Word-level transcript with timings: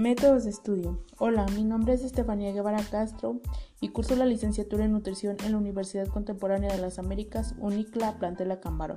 Métodos 0.00 0.44
de 0.44 0.50
estudio. 0.50 1.04
Hola, 1.18 1.44
mi 1.54 1.62
nombre 1.62 1.92
es 1.92 2.02
Estefanía 2.02 2.52
Guevara 2.52 2.82
Castro 2.90 3.42
y 3.82 3.90
curso 3.90 4.16
la 4.16 4.24
licenciatura 4.24 4.86
en 4.86 4.92
nutrición 4.92 5.36
en 5.44 5.52
la 5.52 5.58
Universidad 5.58 6.08
Contemporánea 6.08 6.74
de 6.74 6.80
las 6.80 6.98
Américas, 6.98 7.54
UNICLA, 7.58 8.18
Plantela 8.18 8.60
Cámbaro. 8.60 8.96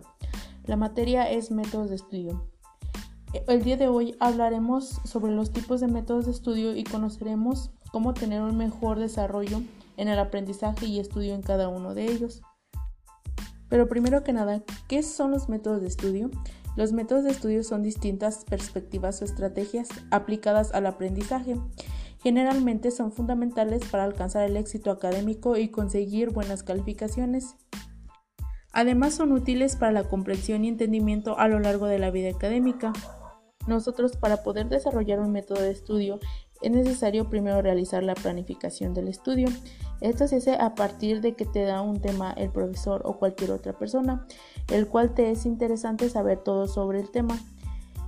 La 0.64 0.78
materia 0.78 1.30
es 1.30 1.52
métodos 1.52 1.90
de 1.90 1.98
estudio. 1.98 2.48
El 3.50 3.64
día 3.64 3.76
de 3.76 3.90
hoy 3.90 4.16
hablaremos 4.22 5.02
sobre 5.04 5.34
los 5.34 5.52
tipos 5.52 5.82
de 5.82 5.90
métodos 5.90 6.24
de 6.24 6.32
estudio 6.32 6.74
y 6.74 6.86
conoceremos 6.86 7.72
cómo 7.92 8.14
tener 8.14 8.42
un 8.42 8.56
mejor 8.56 8.98
desarrollo 8.98 9.62
en 9.98 10.08
el 10.08 10.18
aprendizaje 10.18 10.86
y 10.86 11.02
estudio 11.02 11.36
en 11.36 11.42
cada 11.42 11.68
uno 11.68 11.94
de 11.94 12.06
ellos. 12.06 12.44
Pero 13.68 13.90
primero 13.90 14.24
que 14.24 14.32
nada, 14.32 14.64
¿qué 14.88 15.04
son 15.04 15.32
los 15.32 15.50
métodos 15.50 15.82
de 15.82 15.88
estudio? 15.88 16.32
Los 16.76 16.92
métodos 16.92 17.24
de 17.24 17.32
estudio 17.32 17.64
son 17.64 17.84
distintas 17.84 18.46
perspectivas 18.46 19.22
o 19.22 19.26
estrategias 19.26 19.90
aplicadas 20.10 20.74
al 20.74 20.88
aprendizaje. 20.88 21.56
Generalmente 22.22 22.90
son 22.90 23.12
fundamentales 23.12 23.84
para 23.86 24.06
alcanzar 24.06 24.44
el 24.44 24.58
éxito 24.58 24.90
académico 24.90 25.58
y 25.58 25.70
conseguir 25.70 26.32
buenas 26.32 26.64
calificaciones. 26.64 27.56
Además 28.72 29.14
son 29.14 29.32
útiles 29.34 29.76
para 29.76 29.92
la 29.92 30.06
comprensión 30.06 30.66
y 30.66 30.70
entendimiento 30.70 31.38
a 31.38 31.48
lo 31.48 31.60
largo 31.60 31.86
de 31.86 32.00
la 32.00 32.10
vida 32.10 32.32
académica. 32.32 32.92
Nosotros 33.68 34.18
para 34.18 34.42
poder 34.42 34.68
desarrollar 34.68 35.20
un 35.20 35.32
método 35.32 35.62
de 35.62 35.72
estudio 35.72 36.20
es 36.64 36.72
necesario 36.72 37.30
primero 37.30 37.62
realizar 37.62 38.04
la 38.04 38.16
planificación 38.16 38.94
del 38.94 39.10
estudio. 39.10 39.50
Esto 40.02 40.28
se 40.28 40.38
hace 40.38 40.56
a 40.56 40.76
partir 40.76 41.22
de 41.22 41.36
que 41.36 41.46
te 41.46 41.64
da 41.64 41.82
un 41.82 42.02
tema 42.02 42.34
el 42.34 42.50
profesor 42.50 43.02
o 43.06 43.18
cualquier 43.20 43.52
otra 43.52 43.74
persona, 43.74 44.26
el 44.72 44.88
cual 44.88 45.14
te 45.14 45.30
es 45.32 45.46
interesante 45.46 46.10
saber 46.10 46.40
todo 46.40 46.68
sobre 46.68 47.00
el 47.00 47.12
tema, 47.12 47.38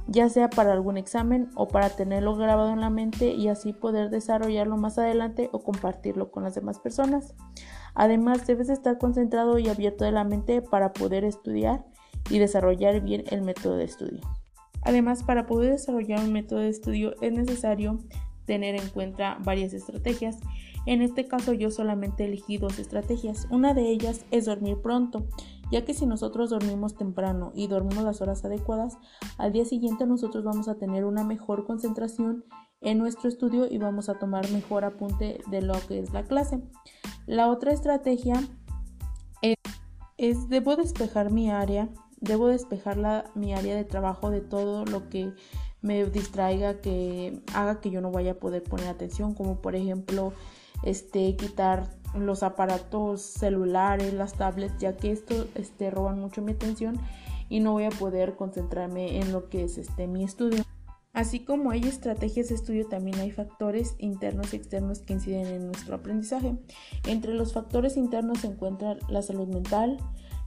ya 0.08 0.30
sea 0.30 0.50
para 0.50 0.74
algún 0.74 0.98
examen 0.98 1.50
o 1.56 1.68
para 1.68 1.90
tenerlo 1.90 2.36
grabado 2.36 2.72
en 2.72 2.82
la 2.82 2.90
mente 2.90 3.34
y 3.34 3.48
así 3.50 3.74
poder 3.74 4.10
desarrollarlo 4.10 4.78
más 4.78 4.98
adelante 4.98 5.50
o 5.52 5.60
compartirlo 5.60 6.32
con 6.32 6.44
las 6.44 6.56
demás 6.56 6.80
personas. 6.80 7.34
Además, 7.94 8.46
debes 8.46 8.70
estar 8.70 8.98
concentrado 8.98 9.58
y 9.58 9.70
abierto 9.70 10.06
de 10.06 10.12
la 10.12 10.24
mente 10.24 10.62
para 10.62 10.94
poder 10.94 11.24
estudiar 11.24 11.86
y 12.30 12.40
desarrollar 12.40 13.02
bien 13.02 13.24
el 13.32 13.42
método 13.42 13.78
de 13.78 13.86
estudio. 13.86 14.22
Además, 14.86 15.24
para 15.24 15.48
poder 15.48 15.72
desarrollar 15.72 16.20
un 16.20 16.32
método 16.32 16.60
de 16.60 16.70
estudio 16.70 17.16
es 17.22 17.34
necesario 17.34 17.98
tener 18.46 18.76
en 18.76 18.90
cuenta 18.90 19.38
varias 19.44 19.74
estrategias. 19.74 20.40
En 20.86 21.02
este 21.02 21.28
caso 21.28 21.54
yo 21.54 21.72
solamente 21.72 22.26
elegí 22.26 22.58
dos 22.58 22.80
estrategias. 22.80 23.48
Una 23.50 23.74
de 23.74 23.90
ellas 23.90 24.26
es 24.32 24.46
dormir 24.46 24.78
pronto, 24.82 25.26
ya 25.72 25.84
que 25.84 25.94
si 25.94 26.06
nosotros 26.06 26.52
dormimos 26.52 26.96
temprano 26.96 27.52
y 27.56 27.68
dormimos 27.68 28.04
las 28.04 28.22
horas 28.22 28.46
adecuadas, 28.46 28.98
al 29.38 29.52
día 29.52 29.66
siguiente 29.66 30.06
nosotros 30.06 30.44
vamos 30.44 30.68
a 30.68 30.76
tener 30.76 31.06
una 31.06 31.24
mejor 31.24 31.66
concentración 31.66 32.46
en 32.82 33.00
nuestro 33.00 33.30
estudio 33.30 33.66
y 33.70 33.80
vamos 33.80 34.10
a 34.10 34.20
tomar 34.20 34.50
mejor 34.52 34.86
apunte 34.86 35.40
de 35.50 35.62
lo 35.62 35.74
que 35.88 36.00
es 36.00 36.14
la 36.14 36.24
clase. 36.24 36.62
La 37.26 37.50
otra 37.50 37.74
estrategia 37.74 38.44
es, 39.42 39.56
es 40.18 40.50
debo 40.50 40.76
despejar 40.76 41.32
mi 41.32 41.50
área, 41.50 41.90
debo 42.22 42.48
despejar 42.48 42.98
la, 42.98 43.26
mi 43.36 43.54
área 43.54 43.76
de 43.76 43.84
trabajo 43.84 44.30
de 44.30 44.42
todo 44.42 44.86
lo 44.86 45.10
que 45.10 45.34
me 45.82 46.04
distraiga, 46.06 46.82
que 46.82 47.42
haga 47.54 47.80
que 47.80 47.92
yo 47.92 48.02
no 48.02 48.12
vaya 48.12 48.32
a 48.32 48.36
poder 48.36 48.64
poner 48.64 48.88
atención, 48.88 49.34
como 49.34 49.62
por 49.62 49.76
ejemplo 49.76 50.34
este, 50.84 51.36
quitar 51.36 51.90
los 52.16 52.44
aparatos 52.44 53.22
celulares, 53.22 54.14
las 54.14 54.34
tablets, 54.34 54.78
ya 54.80 54.96
que 54.96 55.12
esto 55.12 55.48
este, 55.56 55.92
roban 55.92 56.20
mucho 56.20 56.42
mi 56.42 56.54
atención 56.54 57.00
y 57.50 57.60
no 57.60 57.74
voy 57.74 57.86
a 57.86 57.90
poder 57.90 58.36
concentrarme 58.36 59.20
en 59.20 59.32
lo 59.32 59.50
que 59.50 59.64
es 59.64 59.78
este, 59.78 60.08
mi 60.08 60.24
estudio. 60.24 60.64
Así 61.14 61.46
como 61.46 61.72
hay 61.72 61.82
estrategias 61.88 62.50
de 62.50 62.56
estudio, 62.56 62.88
también 62.88 63.18
hay 63.20 63.32
factores 63.32 63.96
internos 64.00 64.54
y 64.54 64.58
externos 64.58 65.00
que 65.00 65.14
inciden 65.14 65.48
en 65.48 65.68
nuestro 65.68 65.96
aprendizaje. 65.96 66.58
Entre 67.06 67.34
los 67.34 67.54
factores 67.54 67.96
internos 67.96 68.40
se 68.40 68.48
encuentra 68.48 68.98
la 69.08 69.22
salud 69.22 69.48
mental, 69.48 69.98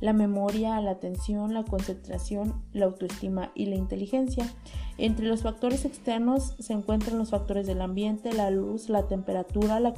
la 0.00 0.12
memoria, 0.12 0.80
la 0.80 0.92
atención, 0.92 1.54
la 1.54 1.64
concentración, 1.64 2.62
la 2.72 2.86
autoestima 2.86 3.50
y 3.54 3.66
la 3.66 3.76
inteligencia. 3.76 4.52
Entre 4.96 5.26
los 5.26 5.42
factores 5.42 5.84
externos 5.84 6.54
se 6.58 6.72
encuentran 6.72 7.18
los 7.18 7.30
factores 7.30 7.66
del 7.66 7.80
ambiente, 7.80 8.32
la 8.32 8.50
luz, 8.50 8.88
la 8.88 9.06
temperatura, 9.06 9.80
la, 9.80 9.94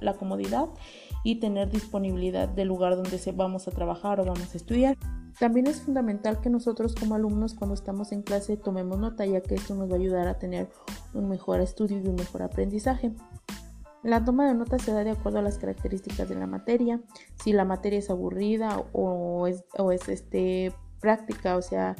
la 0.00 0.14
comodidad 0.14 0.68
y 1.24 1.36
tener 1.36 1.70
disponibilidad 1.70 2.48
del 2.48 2.68
lugar 2.68 2.96
donde 2.96 3.18
se 3.18 3.32
vamos 3.32 3.68
a 3.68 3.70
trabajar 3.70 4.20
o 4.20 4.24
vamos 4.24 4.54
a 4.54 4.56
estudiar. 4.56 4.96
También 5.38 5.66
es 5.66 5.80
fundamental 5.80 6.40
que 6.40 6.50
nosotros 6.50 6.94
como 6.94 7.14
alumnos 7.14 7.54
cuando 7.54 7.74
estamos 7.74 8.12
en 8.12 8.22
clase 8.22 8.56
tomemos 8.56 8.98
nota 8.98 9.24
ya 9.24 9.40
que 9.40 9.54
esto 9.54 9.74
nos 9.74 9.88
va 9.90 9.94
a 9.94 9.98
ayudar 9.98 10.28
a 10.28 10.38
tener 10.38 10.68
un 11.14 11.28
mejor 11.28 11.60
estudio 11.60 11.98
y 11.98 12.06
un 12.06 12.16
mejor 12.16 12.42
aprendizaje. 12.42 13.12
La 14.02 14.24
toma 14.24 14.48
de 14.48 14.54
notas 14.54 14.82
se 14.82 14.92
da 14.92 15.04
de 15.04 15.10
acuerdo 15.10 15.40
a 15.40 15.42
las 15.42 15.58
características 15.58 16.28
de 16.28 16.34
la 16.34 16.46
materia, 16.46 17.00
si 17.42 17.52
la 17.52 17.64
materia 17.64 17.98
es 17.98 18.08
aburrida 18.08 18.82
o 18.92 19.46
es, 19.46 19.64
o 19.76 19.92
es 19.92 20.08
este, 20.08 20.72
práctica, 21.00 21.56
o 21.56 21.62
sea, 21.62 21.96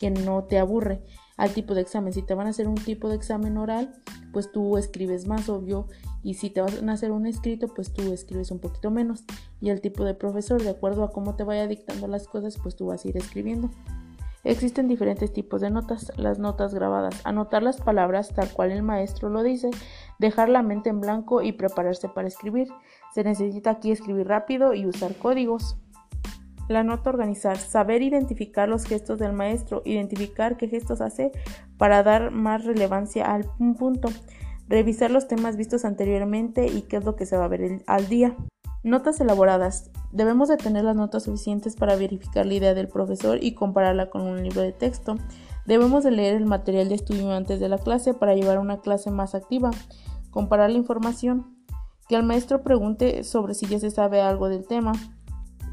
que 0.00 0.10
no 0.10 0.44
te 0.44 0.58
aburre 0.58 1.02
al 1.36 1.52
tipo 1.52 1.74
de 1.74 1.82
examen. 1.82 2.12
Si 2.12 2.22
te 2.22 2.34
van 2.34 2.46
a 2.48 2.50
hacer 2.50 2.66
un 2.66 2.74
tipo 2.74 3.08
de 3.08 3.16
examen 3.16 3.56
oral, 3.56 3.94
pues 4.32 4.50
tú 4.50 4.76
escribes 4.76 5.26
más, 5.26 5.48
obvio, 5.48 5.86
y 6.22 6.34
si 6.34 6.50
te 6.50 6.60
van 6.60 6.88
a 6.88 6.94
hacer 6.94 7.12
un 7.12 7.26
escrito, 7.26 7.68
pues 7.68 7.92
tú 7.92 8.12
escribes 8.12 8.50
un 8.50 8.58
poquito 8.58 8.90
menos. 8.90 9.24
Y 9.60 9.70
el 9.70 9.80
tipo 9.80 10.04
de 10.04 10.14
profesor, 10.14 10.62
de 10.62 10.70
acuerdo 10.70 11.04
a 11.04 11.12
cómo 11.12 11.36
te 11.36 11.44
vaya 11.44 11.66
dictando 11.68 12.08
las 12.08 12.26
cosas, 12.26 12.58
pues 12.62 12.74
tú 12.74 12.86
vas 12.86 13.04
a 13.04 13.08
ir 13.08 13.16
escribiendo. 13.16 13.70
Existen 14.44 14.88
diferentes 14.88 15.32
tipos 15.32 15.62
de 15.62 15.70
notas. 15.70 16.12
Las 16.16 16.38
notas 16.38 16.74
grabadas. 16.74 17.20
Anotar 17.24 17.62
las 17.62 17.80
palabras 17.80 18.28
tal 18.34 18.50
cual 18.52 18.70
el 18.70 18.82
maestro 18.82 19.30
lo 19.30 19.42
dice. 19.42 19.70
Dejar 20.18 20.50
la 20.50 20.62
mente 20.62 20.90
en 20.90 21.00
blanco 21.00 21.42
y 21.42 21.52
prepararse 21.52 22.08
para 22.08 22.28
escribir. 22.28 22.68
Se 23.14 23.24
necesita 23.24 23.70
aquí 23.70 23.90
escribir 23.90 24.28
rápido 24.28 24.74
y 24.74 24.86
usar 24.86 25.16
códigos. 25.16 25.78
La 26.68 26.84
nota 26.84 27.10
organizar. 27.10 27.56
Saber 27.56 28.02
identificar 28.02 28.68
los 28.68 28.84
gestos 28.84 29.18
del 29.18 29.32
maestro. 29.32 29.80
Identificar 29.86 30.58
qué 30.58 30.68
gestos 30.68 31.00
hace 31.00 31.32
para 31.78 32.02
dar 32.02 32.30
más 32.30 32.64
relevancia 32.64 33.32
al 33.32 33.46
punto. 33.78 34.10
Revisar 34.68 35.10
los 35.10 35.26
temas 35.26 35.56
vistos 35.56 35.84
anteriormente 35.84 36.66
y 36.66 36.82
qué 36.82 36.98
es 36.98 37.04
lo 37.04 37.16
que 37.16 37.26
se 37.26 37.36
va 37.36 37.46
a 37.46 37.48
ver 37.48 37.82
al 37.86 38.08
día. 38.08 38.36
Notas 38.82 39.18
elaboradas. 39.20 39.90
Debemos 40.14 40.48
de 40.48 40.56
tener 40.56 40.84
las 40.84 40.94
notas 40.94 41.24
suficientes 41.24 41.74
para 41.74 41.96
verificar 41.96 42.46
la 42.46 42.54
idea 42.54 42.72
del 42.72 42.86
profesor 42.86 43.42
y 43.42 43.52
compararla 43.52 44.10
con 44.10 44.22
un 44.22 44.44
libro 44.44 44.62
de 44.62 44.70
texto. 44.70 45.16
Debemos 45.66 46.04
de 46.04 46.12
leer 46.12 46.36
el 46.36 46.46
material 46.46 46.88
de 46.88 46.94
estudio 46.94 47.32
antes 47.32 47.58
de 47.58 47.68
la 47.68 47.78
clase 47.78 48.14
para 48.14 48.36
llevar 48.36 48.60
una 48.60 48.80
clase 48.80 49.10
más 49.10 49.34
activa. 49.34 49.72
Comparar 50.30 50.70
la 50.70 50.78
información. 50.78 51.56
Que 52.08 52.14
el 52.14 52.22
maestro 52.22 52.62
pregunte 52.62 53.24
sobre 53.24 53.54
si 53.54 53.66
ya 53.66 53.80
se 53.80 53.90
sabe 53.90 54.20
algo 54.20 54.48
del 54.48 54.64
tema. 54.68 54.92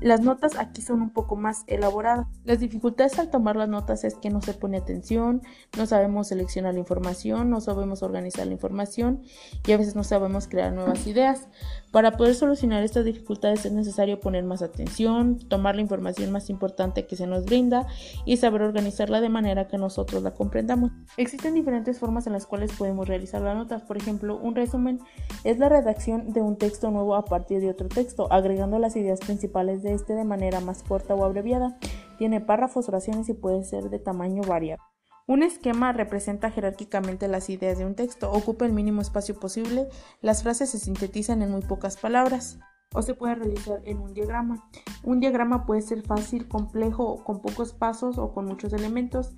Las 0.02 0.22
notas 0.22 0.58
aquí 0.58 0.82
son 0.82 1.00
un 1.04 1.12
poco 1.12 1.36
más 1.36 1.64
elaboradas. 1.68 2.26
Las 2.44 2.60
dificultades 2.60 3.20
al 3.20 3.30
tomar 3.30 3.56
las 3.56 3.70
notas 3.70 4.04
es 4.04 4.16
que 4.16 4.32
no 4.32 4.42
se 4.42 4.56
pone 4.56 4.78
atención, 4.78 5.44
no 5.78 5.86
sabemos 5.86 6.30
seleccionar 6.30 6.74
la 6.74 6.80
información, 6.80 7.52
no 7.52 7.62
sabemos 7.62 8.02
organizar 8.02 8.48
la 8.48 8.54
información 8.54 9.22
y 9.66 9.72
a 9.74 9.78
veces 9.78 9.96
no 9.96 10.04
sabemos 10.04 10.48
crear 10.48 10.74
nuevas 10.74 11.06
ideas. 11.06 11.48
Para 11.92 12.14
poder 12.14 12.34
solucionar 12.34 12.84
estas 12.84 13.06
dificultades 13.06 13.64
es 13.66 13.74
necesario 13.74 14.20
poner 14.20 14.44
más 14.44 14.64
atención, 14.64 15.38
tomar 15.38 15.76
la 15.76 15.82
información 15.82 16.32
más 16.32 16.50
importante 16.50 17.06
que 17.06 17.16
se 17.16 17.28
nos 17.28 17.46
brinda 17.46 17.86
y 18.26 18.38
saber 18.38 18.64
organizarla 18.64 19.22
de 19.22 19.30
manera 19.30 19.68
que 19.68 19.78
nosotros 19.78 20.24
la 20.24 20.32
comprendamos. 20.32 20.92
Existen 21.18 21.54
diferentes 21.54 22.00
formas 22.00 22.26
en 22.26 22.34
las 22.34 22.48
cuales 22.48 22.72
podemos 22.74 23.08
realizar 23.08 23.42
las 23.42 23.56
notas. 23.56 23.84
Por 23.84 23.98
ejemplo, 23.98 24.38
un 24.38 24.56
resumen 24.56 25.00
es 25.44 25.60
la 25.60 25.70
redacción 25.70 26.34
de 26.34 26.42
un 26.42 26.58
texto 26.58 26.90
nuevo 26.90 27.16
a 27.16 27.26
partir 27.26 27.62
de 27.62 27.70
otro 27.70 27.88
texto, 27.88 28.32
agregando 28.32 28.80
las 28.80 28.96
ideas 28.96 29.20
principales 29.20 29.84
de 29.92 29.98
este 29.98 30.14
de 30.14 30.24
manera 30.24 30.60
más 30.60 30.84
corta 30.84 31.14
o 31.14 31.24
abreviada. 31.26 31.78
Tiene 32.18 32.42
párrafos, 32.42 32.88
oraciones 32.88 33.30
y 33.30 33.34
puede 33.34 33.64
ser 33.64 33.90
de 33.90 34.00
tamaño 34.00 34.42
variable. 34.44 34.84
Un 35.28 35.44
esquema 35.44 35.94
representa 35.94 36.50
jerárquicamente 36.50 37.28
las 37.28 37.50
ideas 37.50 37.78
de 37.78 37.86
un 37.86 37.96
texto, 37.96 38.32
ocupa 38.32 38.66
el 38.66 38.74
mínimo 38.74 39.02
espacio 39.02 39.40
posible, 39.40 39.88
las 40.22 40.44
frases 40.44 40.72
se 40.72 40.80
sintetizan 40.80 41.42
en 41.42 41.52
muy 41.52 41.62
pocas 41.62 41.98
palabras 41.98 42.60
o 42.94 43.02
se 43.02 43.14
puede 43.14 43.36
realizar 43.36 43.82
en 43.86 44.00
un 44.00 44.14
diagrama. 44.14 44.68
Un 45.04 45.20
diagrama 45.20 45.66
puede 45.66 45.82
ser 45.82 46.02
fácil, 46.02 46.48
complejo, 46.48 47.24
con 47.24 47.42
pocos 47.42 47.74
pasos 47.74 48.18
o 48.18 48.34
con 48.34 48.46
muchos 48.46 48.74
elementos. 48.74 49.36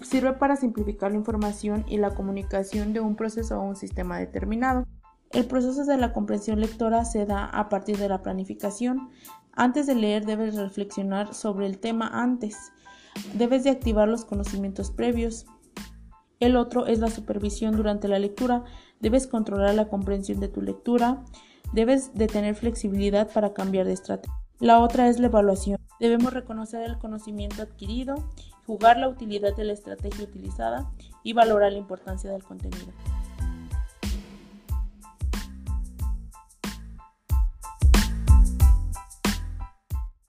Sirve 0.00 0.34
para 0.34 0.56
simplificar 0.56 1.10
la 1.10 1.18
información 1.18 1.84
y 1.88 1.96
la 1.98 2.14
comunicación 2.14 2.92
de 2.92 3.00
un 3.00 3.16
proceso 3.16 3.58
o 3.58 3.64
un 3.64 3.76
sistema 3.76 4.18
determinado. 4.18 4.86
El 5.34 5.46
proceso 5.46 5.84
de 5.84 5.96
la 5.96 6.12
comprensión 6.12 6.60
lectora 6.60 7.04
se 7.04 7.26
da 7.26 7.46
a 7.46 7.68
partir 7.68 7.98
de 7.98 8.08
la 8.08 8.22
planificación. 8.22 9.10
Antes 9.56 9.86
de 9.86 9.94
leer 9.94 10.26
debes 10.26 10.56
reflexionar 10.56 11.32
sobre 11.32 11.66
el 11.66 11.78
tema 11.78 12.08
antes. 12.08 12.72
Debes 13.34 13.64
de 13.64 13.70
activar 13.70 14.08
los 14.08 14.24
conocimientos 14.24 14.90
previos. 14.90 15.46
El 16.40 16.56
otro 16.56 16.86
es 16.86 16.98
la 16.98 17.08
supervisión 17.08 17.76
durante 17.76 18.08
la 18.08 18.18
lectura. 18.18 18.64
Debes 19.00 19.26
controlar 19.26 19.74
la 19.74 19.88
comprensión 19.88 20.40
de 20.40 20.48
tu 20.48 20.60
lectura. 20.60 21.24
Debes 21.72 22.14
de 22.14 22.26
tener 22.26 22.56
flexibilidad 22.56 23.30
para 23.32 23.52
cambiar 23.52 23.86
de 23.86 23.92
estrategia. 23.92 24.34
La 24.58 24.80
otra 24.80 25.08
es 25.08 25.20
la 25.20 25.26
evaluación. 25.26 25.78
Debemos 26.00 26.32
reconocer 26.32 26.82
el 26.82 26.98
conocimiento 26.98 27.62
adquirido, 27.62 28.30
jugar 28.66 28.96
la 28.98 29.08
utilidad 29.08 29.54
de 29.54 29.64
la 29.64 29.72
estrategia 29.72 30.24
utilizada 30.24 30.90
y 31.22 31.32
valorar 31.32 31.72
la 31.72 31.78
importancia 31.78 32.30
del 32.30 32.42
contenido. 32.42 32.92